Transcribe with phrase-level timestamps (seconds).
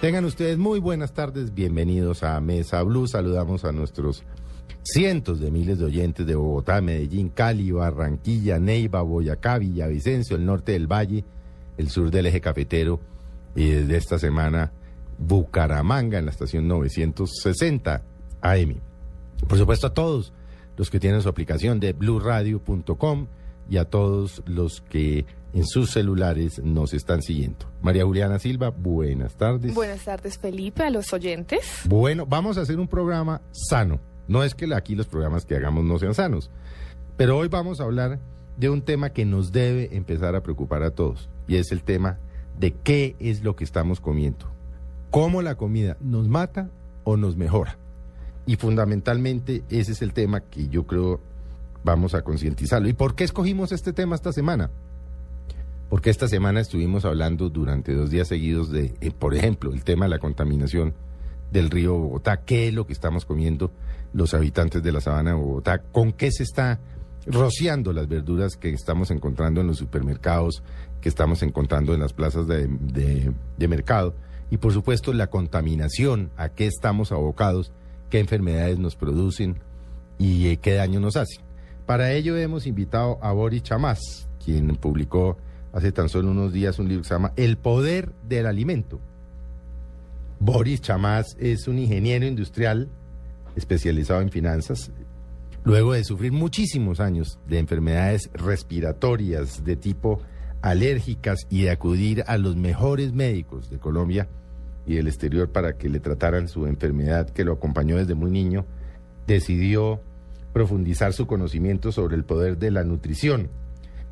[0.00, 3.08] Tengan ustedes muy buenas tardes, bienvenidos a Mesa Blue.
[3.08, 4.22] Saludamos a nuestros
[4.84, 10.70] cientos de miles de oyentes de Bogotá, Medellín, Cali, Barranquilla, Neiva, Boyacá, Villavicencio, el norte
[10.70, 11.24] del Valle,
[11.78, 13.00] el sur del eje cafetero
[13.56, 14.70] y desde esta semana
[15.18, 18.00] Bucaramanga en la estación 960
[18.40, 18.76] AM.
[19.48, 20.32] Por supuesto a todos
[20.76, 23.26] los que tienen su aplicación de blueradio.com
[23.68, 27.66] y a todos los que en sus celulares nos están siguiendo.
[27.82, 29.74] María Juliana Silva, buenas tardes.
[29.74, 31.82] Buenas tardes, Felipe, a los oyentes.
[31.84, 34.00] Bueno, vamos a hacer un programa sano.
[34.26, 36.50] No es que aquí los programas que hagamos no sean sanos,
[37.16, 38.18] pero hoy vamos a hablar
[38.58, 42.18] de un tema que nos debe empezar a preocupar a todos, y es el tema
[42.58, 44.46] de qué es lo que estamos comiendo.
[45.10, 46.68] ¿Cómo la comida nos mata
[47.04, 47.78] o nos mejora?
[48.46, 51.20] Y fundamentalmente ese es el tema que yo creo
[51.88, 52.88] vamos a concientizarlo.
[52.88, 54.70] ¿Y por qué escogimos este tema esta semana?
[55.88, 60.04] Porque esta semana estuvimos hablando durante dos días seguidos de, eh, por ejemplo, el tema
[60.04, 60.94] de la contaminación
[61.50, 63.72] del río Bogotá, qué es lo que estamos comiendo
[64.12, 66.78] los habitantes de la sabana de Bogotá, con qué se está
[67.26, 70.62] rociando las verduras que estamos encontrando en los supermercados,
[71.00, 74.14] que estamos encontrando en las plazas de, mercado,
[74.50, 77.72] y por supuesto la contaminación, a qué estamos abocados,
[78.10, 79.58] qué enfermedades nos producen
[80.18, 81.47] y eh, qué daño nos hacen.
[81.88, 85.38] Para ello hemos invitado a Boris Chamás, quien publicó
[85.72, 89.00] hace tan solo unos días un libro que se llama El poder del alimento.
[90.38, 92.90] Boris Chamás es un ingeniero industrial
[93.56, 94.90] especializado en finanzas.
[95.64, 100.20] Luego de sufrir muchísimos años de enfermedades respiratorias de tipo
[100.60, 104.28] alérgicas y de acudir a los mejores médicos de Colombia
[104.86, 108.66] y del exterior para que le trataran su enfermedad que lo acompañó desde muy niño,
[109.26, 110.02] decidió
[110.52, 113.48] profundizar su conocimiento sobre el poder de la nutrición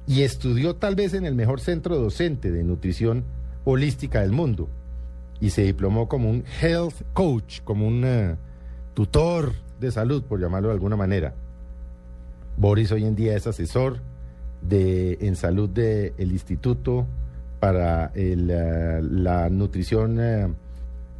[0.07, 3.25] y estudió tal vez en el mejor centro docente de nutrición
[3.65, 4.69] holística del mundo
[5.41, 8.37] y se diplomó como un health coach, como un eh,
[8.95, 11.35] tutor de salud, por llamarlo de alguna manera.
[12.57, 13.99] Boris hoy en día es asesor
[14.63, 17.07] de, en salud del Instituto
[17.61, 20.57] para eh, la nutrición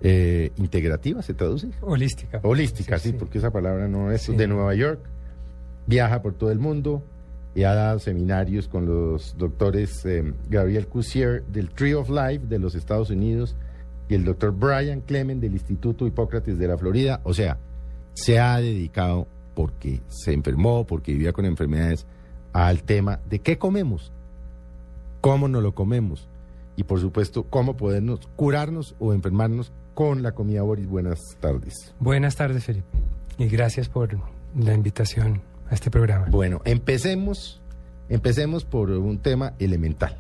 [0.09, 1.69] eh, integrativa, ¿se traduce?
[1.81, 2.39] Holística.
[2.45, 5.01] Holística, sí, porque esa palabra no es de Nueva York.
[5.89, 7.03] Viaja por todo el mundo
[7.57, 12.61] y ha dado seminarios con los doctores eh, Gabriel Cusier del Tree of Life de
[12.61, 13.57] los Estados Unidos
[14.09, 17.21] y el doctor Brian Clement del Instituto Hipócrates de la Florida.
[17.25, 17.59] O sea,
[18.15, 22.07] se ha dedicado porque se enfermó, porque vivía con enfermedades,
[22.53, 24.13] al tema de qué comemos,
[25.21, 26.29] cómo nos lo comemos
[26.77, 30.61] y por supuesto cómo podernos curarnos o enfermarnos con la comida.
[30.61, 31.95] Boris, buenas tardes.
[31.99, 32.87] Buenas tardes, Felipe.
[33.39, 34.11] Y gracias por
[34.55, 35.41] la invitación
[35.71, 36.27] a este programa.
[36.29, 37.63] Bueno, empecemos,
[38.11, 40.19] empecemos por un tema elemental.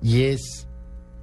[0.00, 0.68] Y es,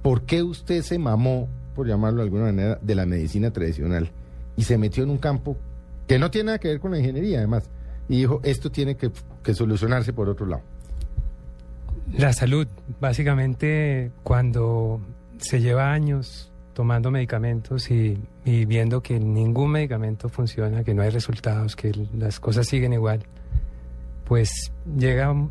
[0.02, 4.10] ¿por qué usted se mamó, por llamarlo de alguna manera, de la medicina tradicional
[4.54, 5.56] y se metió en un campo
[6.06, 7.70] que no tiene nada que ver con la ingeniería, además?
[8.06, 9.10] Y dijo, esto tiene que,
[9.42, 10.62] que solucionarse por otro lado.
[12.18, 12.68] La salud,
[13.00, 15.00] básicamente, cuando
[15.38, 21.74] se lleva años tomando medicamentos y, viendo que ningún medicamento funciona, que no hay resultados,
[21.74, 23.24] que las cosas siguen igual,
[24.24, 25.50] pues llega un,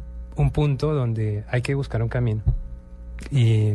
[0.54, 2.44] punto donde hay que buscar un camino.
[3.30, 3.74] Y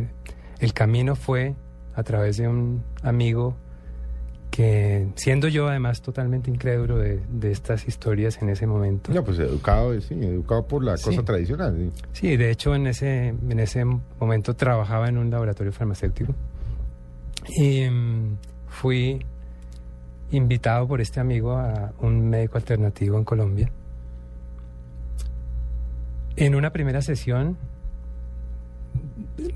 [0.60, 1.54] el camino fue
[1.94, 3.54] a través de un amigo
[4.50, 7.20] que siendo yo además totalmente incrédulo de,
[7.50, 9.12] estas historias en ese momento.
[9.12, 11.92] No, pues educado, sí, educado por la cosa tradicional.
[12.14, 12.34] Sí.
[12.34, 16.34] de hecho en ese, en ese momento trabajaba en un laboratorio farmacéutico
[17.48, 18.36] y mm,
[18.69, 19.25] fui
[20.30, 23.70] invitado por este amigo a un médico alternativo en Colombia.
[26.36, 27.56] En una primera sesión...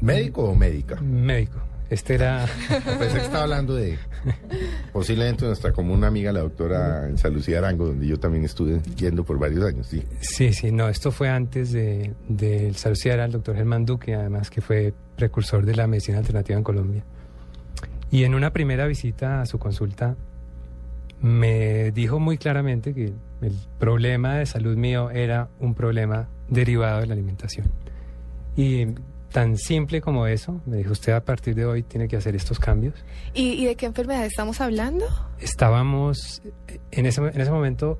[0.00, 1.00] ¿Médico o médica?
[1.00, 1.60] Médico.
[1.88, 2.46] Este era...
[2.68, 3.98] Pensé que estaba hablando de
[4.92, 9.38] posiblemente nuestra común amiga, la doctora Elsa Lucía Arango, donde yo también estuve yendo por
[9.38, 10.02] varios años, sí.
[10.20, 14.14] Sí, sí, no, esto fue antes de, de Elsa Lucía, era el doctor Germán Duque,
[14.14, 17.04] además que fue precursor de la medicina alternativa en Colombia.
[18.16, 20.16] Y en una primera visita a su consulta
[21.20, 27.08] me dijo muy claramente que el problema de salud mío era un problema derivado de
[27.08, 27.70] la alimentación.
[28.56, 28.86] Y
[29.30, 32.58] tan simple como eso, me dijo usted a partir de hoy tiene que hacer estos
[32.58, 32.94] cambios.
[33.34, 35.04] ¿Y, de qué enfermedad estamos hablando?
[35.38, 36.40] Estábamos
[36.92, 37.98] en ese, en ese momento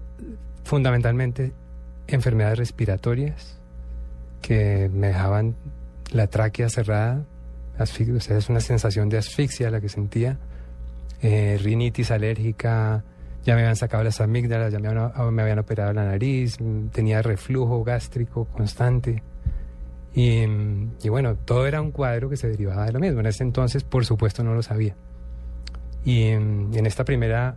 [0.65, 1.53] fundamentalmente
[2.07, 3.61] enfermedades respiratorias
[4.41, 5.57] que me dejaban
[6.11, 7.27] la tráquea cerrada,
[7.79, 10.39] o sea, es una sensación de asfixia la que sentía,
[11.23, 13.05] eh, rinitis alérgica,
[13.45, 14.89] ya me habían sacado las amígdalas, ya me
[15.43, 16.57] habían, operado la nariz,
[16.93, 19.23] tenía reflujo gástrico constante.
[20.15, 20.45] Y,
[21.03, 23.21] y, bueno, todo era un cuadro que se derivaba de lo mismo.
[23.21, 24.97] En ese entonces, por supuesto, no lo sabía.
[26.05, 27.57] Y en esta primera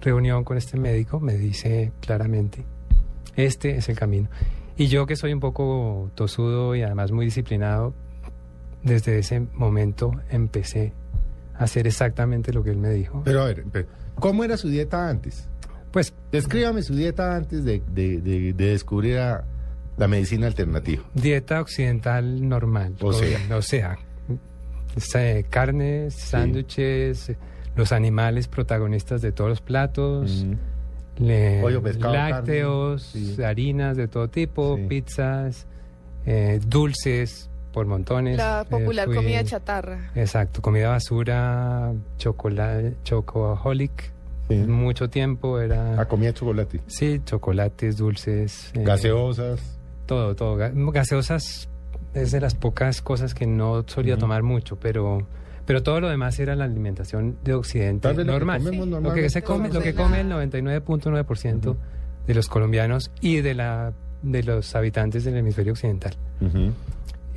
[0.00, 2.64] reunión con este médico me dice claramente,
[3.36, 4.28] este es el camino.
[4.76, 7.94] Y yo que soy un poco tosudo y además muy disciplinado,
[8.88, 10.92] desde ese momento empecé
[11.54, 13.22] a hacer exactamente lo que él me dijo.
[13.24, 13.64] Pero a ver,
[14.16, 15.48] ¿cómo era su dieta antes?
[15.92, 19.44] Pues Descríbame su dieta antes de, de- de- de descubrir a
[19.96, 21.02] la medicina alternativa.
[21.14, 22.94] dieta occidental normal.
[23.00, 23.38] O sea.
[24.96, 27.32] o sea, carnes, sándwiches,
[27.76, 30.46] los animales protagonistas de todos los platos.
[31.18, 33.42] le- Pollo, pescado, lácteos, carne, sí.
[33.42, 34.84] harinas de todo tipo, Sí.
[34.88, 35.66] pizzas,
[36.26, 38.36] eh, dulces por montones.
[38.36, 40.10] La Eh, popular fui- comida chatarra.
[40.16, 44.10] Exacto, comida basura, chocolate, chocoholic,
[44.48, 44.54] Sí.
[44.56, 46.00] mucho tiempo era...
[46.00, 46.80] Ah, comía chocolate.
[46.88, 48.72] Sí, chocolates, dulces.
[48.74, 49.78] eh, Gaseosas.
[50.06, 50.56] Todo, todo.
[50.58, 51.68] Ga- Gaseosas
[52.14, 55.24] es de las pocas cosas que no solía tomar mucho, pero...
[55.66, 59.02] Pero todo lo demás era la alimentación de Occidente Tal vez lo que normal.
[59.04, 61.76] Lo que se come, lo que come el 99.9%
[62.26, 66.14] de los colombianos y de la de los habitantes del hemisferio occidental.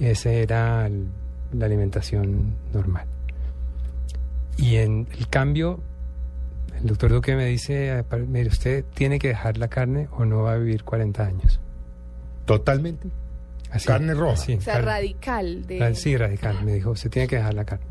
[0.01, 1.07] Esa era el-
[1.53, 3.05] la alimentación normal.
[4.57, 5.79] Y en el cambio,
[6.77, 10.43] el doctor Duque me dice, "Ah, mire, usted tiene que dejar la carne o no
[10.43, 11.59] va a vivir 40 años.
[12.45, 13.09] Totalmente.
[13.71, 14.33] Así, Carne roja.
[14.33, 15.65] así, O sea, carne- radical.
[15.65, 15.95] De...
[15.95, 16.63] Sí, radical.
[16.65, 17.85] Me dijo, usted tiene que dejar la carne.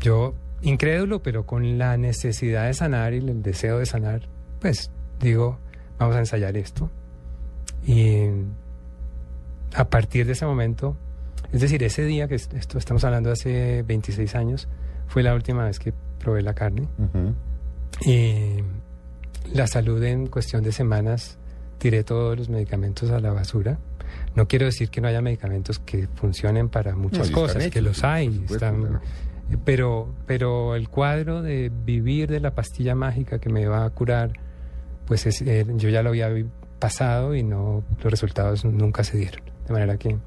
[0.00, 4.22] Yo, incrédulo, pero con la necesidad de sanar y el deseo de sanar,
[4.60, 4.90] pues
[5.20, 5.58] digo,
[5.98, 6.90] vamos a ensayar esto.
[7.86, 8.24] Y
[9.74, 10.96] a partir de ese momento,
[11.52, 14.68] es decir, ese día que es- esto estamos hablando de hace 26 años,
[15.06, 16.86] fue la última vez que probé la carne.
[18.06, 18.56] Y
[19.54, 21.38] la salud en cuestión de semanas
[21.78, 23.78] tiré todos los medicamentos a la basura.
[24.34, 28.04] No quiero decir que no haya medicamentos que funcionen para muchas cosas, hechos, que los
[28.04, 29.00] hay, supuesto, están- claro.
[29.64, 34.32] pero, pero el cuadro de vivir de la pastilla mágica que me va a curar,
[35.06, 36.28] pues es- eh, yo ya lo había
[36.78, 39.42] pasado y no los resultados nunca se dieron.
[39.70, 40.18] De manera que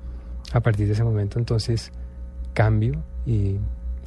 [0.54, 1.92] a partir de ese momento entonces
[2.54, 3.58] cambio y,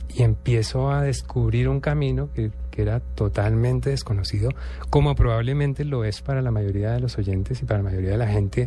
[0.08, 4.48] y empiezo a descubrir un camino que, que era totalmente desconocido,
[4.88, 8.16] como probablemente lo es para la mayoría de los oyentes y para la mayoría de
[8.16, 8.66] la gente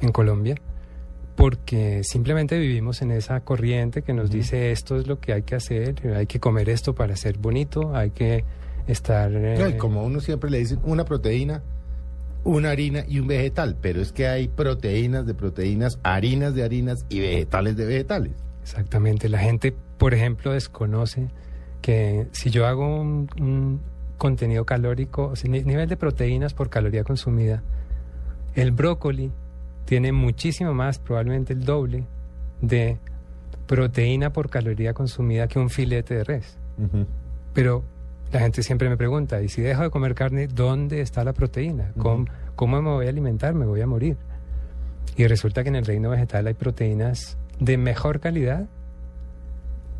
[0.00, 0.54] en Colombia,
[1.34, 5.56] porque simplemente vivimos en esa corriente que nos dice esto es lo que hay que
[5.56, 8.44] hacer, hay que comer esto para ser bonito, hay que
[8.86, 9.32] estar...
[9.34, 11.62] eh, No, y como uno siempre le dicen una proteína,
[12.44, 17.04] una harina y un vegetal, pero es que hay proteínas de proteínas, harinas de harinas
[17.08, 18.32] y vegetales de vegetales.
[18.62, 19.28] Exactamente.
[19.28, 21.28] La gente, por ejemplo, desconoce
[21.82, 23.80] que si yo hago un, un
[24.18, 27.62] contenido calórico, o sea, ni- nivel de proteínas por caloría consumida,
[28.54, 29.30] el brócoli
[29.84, 32.04] tiene muchísimo más, probablemente el doble,
[32.62, 32.98] de
[33.66, 36.56] proteína por caloría consumida que un filete de res.
[37.52, 37.84] Pero
[38.34, 41.92] la gente siempre me pregunta, ¿y si dejo de comer carne, dónde está la proteína?
[41.96, 42.26] ¿Cómo,
[42.56, 43.54] cómo me voy a alimentar?
[43.54, 44.16] Me voy a morir.
[45.16, 48.66] Y resulta que en el reino vegetal hay proteínas de mejor calidad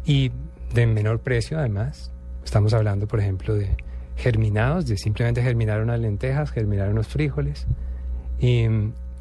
[0.05, 0.33] y
[0.75, 2.11] de menor precio además.
[2.45, 3.77] Estamos hablando, por ejemplo, de
[4.17, 7.69] germinados, de simplemente germinar unas lentejas, germinar unos frijoles.
[8.41, 8.65] Y,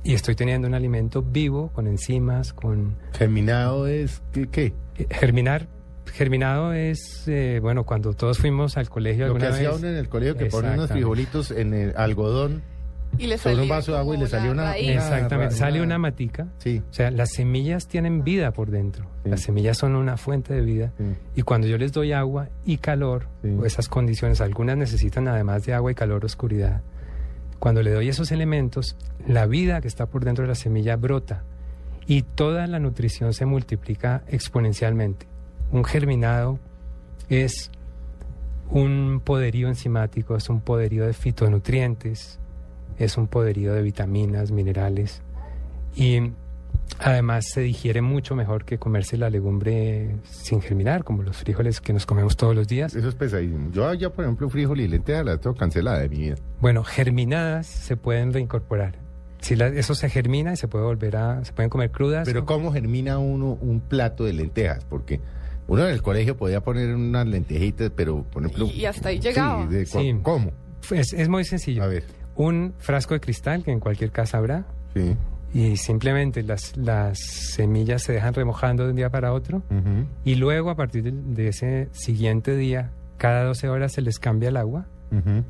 [0.03, 2.95] y estoy teniendo un alimento vivo, con enzimas, con...
[3.13, 4.47] Germinado es, ¿qué?
[4.47, 4.73] qué?
[5.11, 5.67] Germinar,
[6.11, 9.79] germinado es, eh, bueno, cuando todos fuimos al colegio Lo que alguna hacía vez...
[9.79, 12.61] uno en el colegio, que ponía unos frijolitos en el algodón.
[13.15, 15.97] Y le Sobre un vaso de agua y le salió una- Exactamente, sale una- una
[15.99, 16.47] matica.
[16.57, 16.81] Sí.
[16.89, 19.05] O sea, las semillas tienen vida por dentro.
[19.23, 19.29] Sí.
[19.29, 20.93] Las semillas son una fuente de vida.
[20.97, 21.03] Sí.
[21.35, 23.49] Y cuando yo les doy agua y calor, Sí.
[23.59, 26.81] o esas condiciones, algunas necesitan además de agua y calor, oscuridad.
[27.59, 31.43] Cuando le doy esos elementos, la vida que está por dentro de la semilla brota
[32.07, 35.27] y toda la nutrición se multiplica exponencialmente.
[35.73, 36.59] Un germinado
[37.29, 37.69] es
[38.69, 42.39] un poderío enzimático, es un poderío de fitonutrientes,
[42.97, 45.21] es un poderío de vitaminas, minerales
[45.95, 46.31] y
[46.99, 51.91] además se digiere mucho mejor que comerse la legumbre sin germinar, como los frijoles que
[51.93, 52.95] nos comemos todos los días.
[52.95, 53.71] Eso es pesadísimo.
[53.71, 56.35] Yo ya, por ejemplo, frijol y lentejas las tengo cancelada de mi vida.
[56.61, 58.95] Bueno, germinadas se pueden reincorporar.
[59.41, 62.25] Si la- eso se germina y se puede volver a, se pueden comer crudas.
[62.25, 64.85] Pero ¿cómo germina uno un plato de lentejas?
[64.85, 65.19] Porque
[65.67, 68.67] uno en el colegio podía poner unas lentejitas, pero, por ejemplo...
[68.73, 69.67] Y hasta ahí llegaba.
[69.67, 70.19] Sí, de- Sí.
[70.21, 70.51] ¿Cómo?
[70.91, 71.83] es, es muy sencillo.
[71.83, 72.03] A ver.
[72.35, 75.15] Un frasco de cristal que en cualquier casa habrá Sí.
[75.53, 80.05] y simplemente las, las semillas se dejan remojando de un día para otro Ujú.
[80.25, 84.49] y luego a partir de, de ese siguiente día, cada 12 horas se les cambia
[84.49, 85.43] el agua Ujú.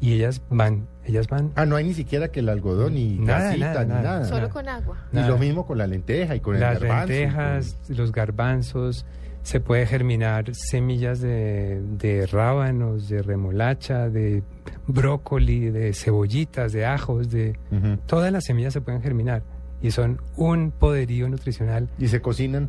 [0.00, 1.50] y ellas van, ellas van.
[1.56, 4.02] Ah, no hay ni siquiera que el algodón ni Nada, grasita nada, ni nada.
[4.02, 4.24] nada.
[4.26, 4.96] Solo con agua.
[5.12, 5.28] Y Nada.
[5.28, 9.04] lo mismo con la lenteja y con el las garbanzo y lentejas, los garbanzos,
[9.42, 14.42] se puede germinar semillas de, de rábanos, de remolacha, de
[14.86, 17.56] brócoli, de cebollitas, de ajos, de
[18.06, 19.42] todas las semillas se pueden germinar
[19.80, 21.88] y son un poderío nutricional.
[21.98, 22.68] ¿Y se cocinan?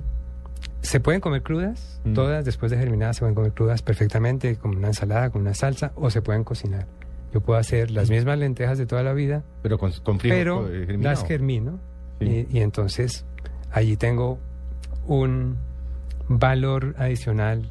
[0.82, 4.88] Se pueden comer crudas, todas después de germinadas se pueden comer crudas perfectamente, con una
[4.88, 6.86] ensalada, con una salsa, o se pueden cocinar.
[7.34, 10.68] Yo puedo hacer las mismas lentejas de toda la vida, Pero con, con frijol pero
[10.70, 11.16] eh, germinado.
[11.16, 11.80] las germino
[12.20, 12.48] Sí.
[12.52, 13.26] y, y entonces
[13.72, 14.40] allí tengo
[15.08, 15.56] un
[16.30, 17.70] valor adicional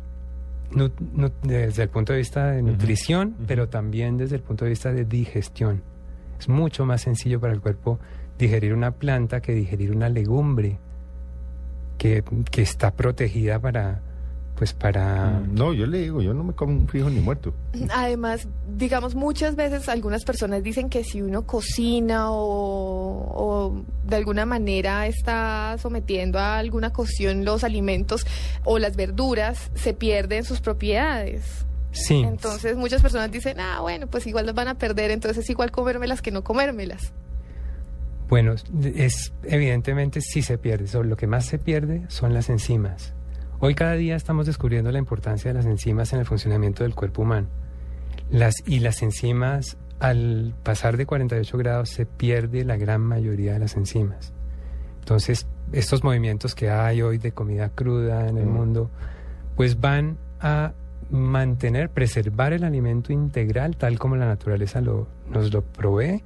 [1.42, 5.04] desde el punto de vista de nutrición, pero también desde el punto de vista de
[5.06, 5.82] digestión.
[6.38, 7.98] Es mucho más sencillo para el cuerpo
[8.38, 10.78] digerir una planta que digerir una legumbre
[11.96, 14.02] que, que está protegida para
[14.58, 17.54] pues para Mm, No, yo le digo, yo no me como un frijol ni muerto.
[17.94, 24.46] Además, digamos, muchas veces algunas personas dicen que si uno cocina o, o de alguna
[24.46, 28.26] manera está sometiendo a alguna cocción los alimentos
[28.64, 31.64] o las verduras, se pierden sus propiedades.
[31.92, 35.50] sí Entonces muchas personas dicen, ah, bueno, pues igual las van a perder, entonces es
[35.50, 37.12] igual comérmelas que no comérmelas.
[38.28, 40.86] Bueno, es evidentemente sí se pierde.
[40.86, 43.14] So, lo que más se pierde son las enzimas.
[43.60, 47.22] Hoy cada día estamos descubriendo la importancia de las enzimas en el funcionamiento del cuerpo
[47.22, 47.48] humano.
[48.30, 53.58] Las, y las enzimas, al pasar de 48 grados, se pierde la gran mayoría de
[53.58, 54.32] las enzimas.
[55.00, 58.52] Entonces, estos movimientos que hay hoy de comida cruda en el Mm.
[58.52, 58.90] mundo,
[59.56, 60.72] pues van a
[61.10, 66.22] mantener, preservar el alimento integral tal como la naturaleza lo, nos lo provee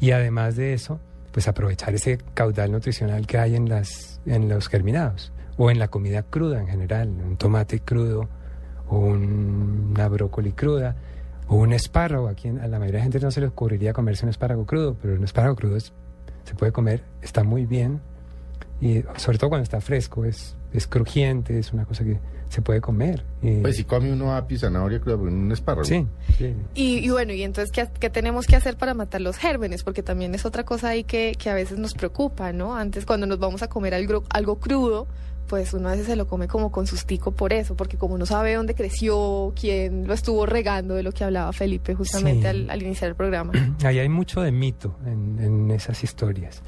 [0.00, 0.98] y además de eso,
[1.30, 5.88] pues aprovechar ese caudal nutricional que hay en, las, en los germinados o en la
[5.88, 8.28] comida cruda en general, un tomate crudo
[8.88, 10.96] o un- una brócoli cruda
[11.48, 12.28] o un espárrago.
[12.28, 15.14] Aquí a la mayoría de gente no se le ocurriría comerse un espárrago crudo, pero
[15.14, 15.92] un espárrago crudo es-
[16.44, 18.00] se puede comer, está muy bien
[18.80, 22.80] y sobre todo cuando está fresco, es, es crujiente, es una cosa que se puede
[22.80, 23.24] comer.
[23.42, 25.84] Y- Pues si come uno apio zanahoria cruda, un espárrago.
[25.84, 26.06] sí,
[26.38, 26.54] sí.
[26.74, 29.82] Y, y bueno, y entonces, ¿qué, qué tenemos que hacer para matar los gérmenes?
[29.82, 32.76] Porque también es otra cosa ahí que, que a veces nos preocupa, ¿no?
[32.76, 35.08] Antes, cuando nos vamos a comer algo, algo crudo,
[35.48, 38.26] pues uno a veces se lo come como con sustico por eso, porque como no
[38.26, 42.46] sabe dónde creció, quién lo estuvo regando, de lo que hablaba Felipe justamente Sí.
[42.48, 43.52] al, al iniciar el programa.
[43.84, 46.62] Ahí hay mucho de mito en, en esas historias.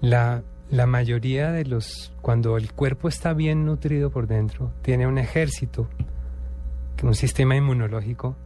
[0.00, 5.18] La, la mayoría de los, cuando el cuerpo está bien nutrido por dentro, tiene un
[5.18, 5.88] ejército,
[7.02, 8.36] un sistema inmunológico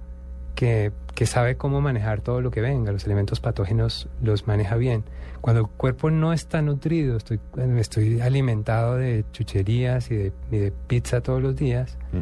[0.61, 5.05] que, que sabe cómo manejar todo lo que venga, los elementos patógenos los maneja bien.
[5.40, 7.40] Cuando el cuerpo no está nutrido, estoy,
[7.79, 12.19] estoy alimentado de chucherías y de, y de pizza todos los días, Mm.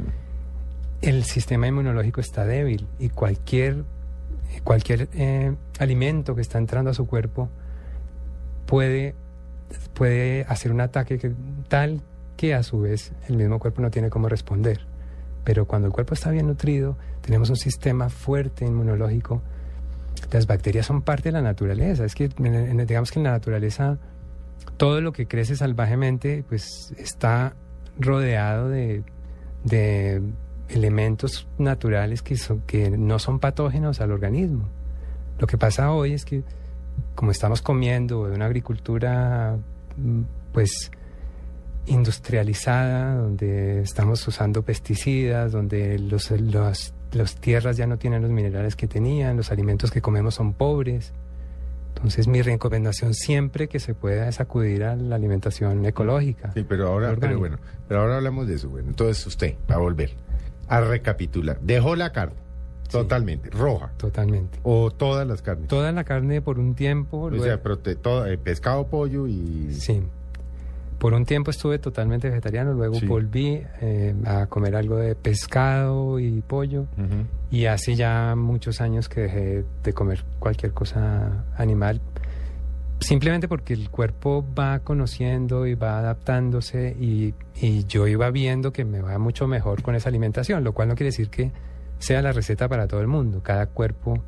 [1.02, 3.82] el sistema inmunológico está débil y cualquier,
[4.62, 7.48] cualquier eh, alimento que está entrando a su cuerpo
[8.66, 9.16] puede,
[9.94, 11.32] puede hacer un ataque que-
[11.68, 12.02] tal
[12.36, 14.86] que a su vez el mismo cuerpo no tiene cómo responder.
[15.48, 19.40] Pero cuando el cuerpo está bien nutrido, tenemos un sistema fuerte inmunológico.
[20.30, 22.04] Las bacterias son parte de la naturaleza.
[22.04, 23.96] Es que en- digamos que en la naturaleza
[24.76, 27.54] todo lo que crece salvajemente pues está
[27.98, 29.02] rodeado de,
[29.64, 30.20] de
[30.68, 34.68] elementos naturales que, son, que no son patógenos al organismo.
[35.38, 36.42] Lo que pasa hoy es que
[37.14, 39.56] como estamos comiendo de una agricultura
[39.96, 40.20] mm,
[40.52, 40.90] pues
[41.88, 48.76] industrializada, donde estamos usando pesticidas, donde los, los- las tierras ya no tienen los minerales
[48.76, 51.12] que tenían, los alimentos que comemos son pobres.
[51.96, 56.52] Entonces mi recomendación siempre que se pueda es acudir a la alimentación ecológica.
[56.54, 58.68] Sí, pero ahora, pero bueno, pero ahora hablamos de eso.
[58.68, 60.12] Bueno, entonces usted va a volver
[60.68, 61.58] a recapitular.
[61.60, 62.36] Dejó la carne
[62.90, 64.58] totalmente roja Totalmente.
[64.62, 65.68] o todas las carnes.
[65.68, 67.22] Toda la carne por un tiempo.
[67.22, 70.02] o luego- sea, prote- todo, eh, pescado, pollo y Sí.
[70.98, 73.06] Por un tiempo estuve totalmente vegetariano, luego Sí.
[73.06, 77.24] volví eh, a comer algo de pescado y pollo Ujú.
[77.52, 82.00] y hace ya muchos años que dejé de comer cualquier cosa animal,
[82.98, 88.84] simplemente porque el cuerpo va conociendo y va adaptándose y, y yo iba viendo que
[88.84, 91.52] me va mucho mejor con esa alimentación, lo cual no quiere decir que
[92.00, 94.20] sea la receta para todo el mundo, cada cuerpo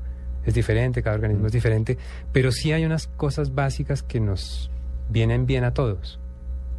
[0.44, 1.98] es diferente, cada organismo es diferente,
[2.30, 4.70] pero sí hay unas cosas básicas que nos
[5.08, 6.19] vienen bien a todos.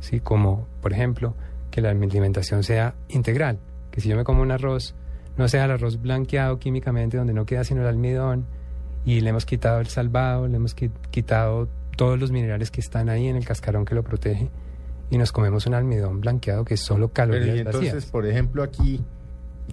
[0.02, 0.20] ¿Sí?
[0.20, 1.34] Como, por ejemplo,
[1.72, 3.58] que la alimentación sea integral,
[3.92, 4.94] que si yo me como un arroz,
[5.38, 8.46] no sea el arroz blanqueado químicamente, donde no queda sino el almidón,
[9.06, 13.08] y le hemos quitado el salvado, le hemos qui- quitado todos los minerales que están
[13.10, 14.50] ahí en el cascarón que lo protege,
[15.10, 18.12] y nos comemos un almidón blanqueado que es solo Pero calorías y entonces, vacías.
[18.12, 19.00] por ejemplo, aquí,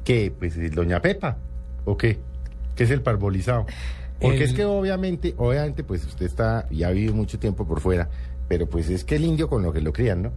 [0.04, 0.32] ¿qué?
[0.37, 1.37] Pues eh, Doña Pepa,
[1.85, 2.18] ¿o qué?
[2.76, 3.66] ¿Qué es el parbolizado?
[4.20, 7.80] Porque El- es que obviamente, obviamente, pues usted está, y ha vivido mucho tiempo por
[7.80, 8.08] fuera,
[8.49, 10.33] pero pues es que el indio con lo que lo crían, ¿no?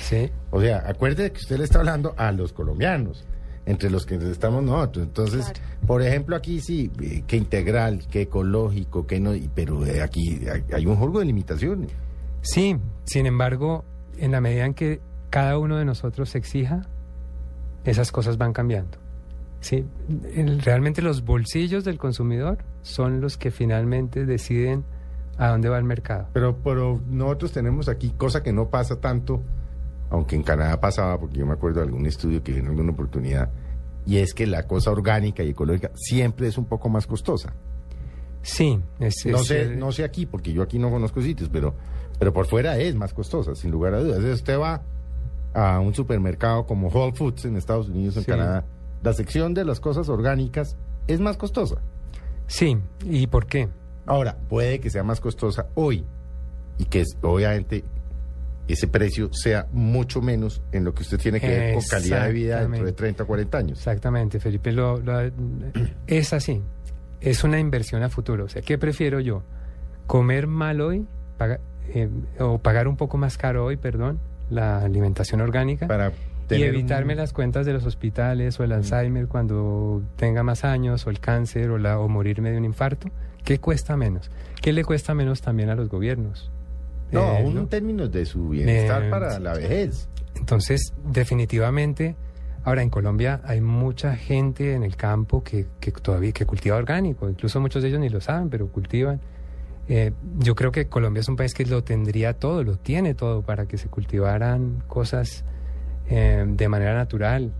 [0.00, 0.30] Sí.
[0.50, 3.24] O sea, acuerde que usted le está hablando a los colombianos,
[3.66, 5.06] entre los que estamos nosotros.
[5.06, 5.60] Entonces, Claro.
[5.86, 10.40] por ejemplo, aquí sí, eh, que integral, que ecológico, que no, pero eh, aquí
[10.72, 11.90] hay, un juego de limitaciones.
[12.42, 13.84] Sí, sin embargo,
[14.18, 16.82] en la medida en que cada uno de nosotros se exija,
[17.84, 18.98] esas cosas van cambiando.
[19.60, 19.84] Sí,
[20.64, 24.84] realmente los bolsillos del consumidor son los que finalmente deciden
[25.38, 26.28] a dónde va el mercado.
[26.32, 29.42] Pero, pero nosotros tenemos aquí cosa que no pasa tanto,
[30.10, 32.92] aunque en Canadá pasaba, porque yo me acuerdo de algún estudio que vi en alguna
[32.92, 33.50] oportunidad,
[34.06, 37.52] y es que la cosa orgánica y ecológica siempre es un poco más costosa.
[38.42, 41.74] Sí, es, No sé, eh, no sé aquí, porque yo aquí no conozco sitios, pero,
[42.18, 44.20] pero por fuera es más costosa, sin lugar a dudas.
[44.22, 44.82] Usted va
[45.52, 48.30] a un supermercado como Whole Foods en Estados Unidos, en Sí.
[48.30, 48.64] Canadá,
[49.02, 50.76] la sección de las cosas orgánicas
[51.08, 51.76] es más costosa.
[52.46, 53.68] Sí, ¿y por qué?
[54.06, 56.04] Ahora, puede que sea más costosa hoy
[56.78, 57.84] y que es- obviamente
[58.68, 62.32] ese precio sea mucho menos en lo que usted tiene que ver con calidad de
[62.32, 62.92] vida dentro de Exactamente.
[62.92, 63.78] 30 o 40 años.
[63.78, 65.30] Exactamente, Felipe, lo, lo-
[66.06, 66.62] es así.
[67.20, 68.44] Es una inversión a futuro.
[68.44, 69.42] O sea, ¿qué prefiero yo?
[70.06, 71.06] ¿Comer mal hoy
[71.38, 71.60] paga-
[71.94, 72.08] eh,
[72.40, 74.18] o pagar un poco más caro hoy, perdón,
[74.50, 75.86] la alimentación orgánica?
[75.86, 76.12] Para
[76.50, 81.06] y evitarme un- las cuentas de los hospitales o el Alzheimer cuando tenga más años
[81.06, 83.08] o el cáncer o, la, o morirme de un infarto.
[83.46, 84.30] ¿Qué cuesta menos?
[84.60, 86.50] ¿Qué le cuesta menos también a los gobiernos?
[87.12, 87.60] No, Eh, aún ¿no?
[87.60, 90.08] en términos de su bienestar Eh, para la vejez.
[90.34, 92.16] Entonces, definitivamente,
[92.64, 97.30] ahora en Colombia hay mucha gente en el campo que, que todavía que cultiva orgánico,
[97.30, 99.20] incluso muchos de ellos ni lo saben, pero cultivan.
[99.88, 103.42] Eh, yo creo que Colombia es un país que lo tendría todo, lo tiene todo
[103.42, 105.44] para que se cultivaran cosas
[106.08, 107.52] de manera natural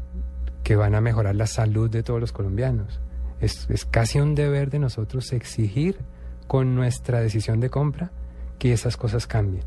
[0.62, 3.00] que van a mejorar la salud de todos los colombianos.
[3.40, 5.98] Es, es casi un deber de nosotros exigir
[6.46, 8.10] con nuestra decisión de compra
[8.58, 9.64] que esas cosas cambien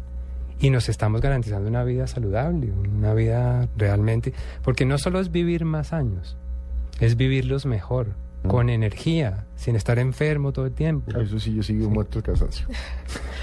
[0.60, 4.34] y nos estamos garantizando una vida saludable, una vida realmente,
[4.64, 6.36] porque no solo es vivir más años,
[7.00, 8.08] es vivirlos mejor,
[8.44, 8.48] Mm.
[8.48, 11.12] con energía, sin estar enfermo todo el tiempo.
[11.20, 12.68] Eso sí, yo sigo muerto de cansancio.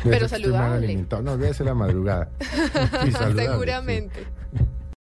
[0.02, 0.86] Pero mal saludable.
[0.86, 1.22] alimentado.
[1.22, 2.30] No, debe ser la madrugada.
[3.04, 3.18] Sí, sí.
[3.36, 4.24] Seguramente.